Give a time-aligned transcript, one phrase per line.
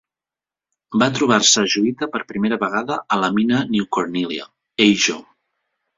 [1.01, 4.49] Va trobar-se ajoïta per primera vegada a la mina New Cornelia,
[4.87, 5.19] Ajo.